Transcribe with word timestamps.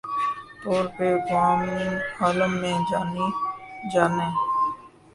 طور 0.63 0.83
پہ 0.95 1.05
اقوام 1.15 1.61
عالم 2.21 2.51
میں 2.61 2.77
جانی 2.91 3.27
جائیں 3.93 4.31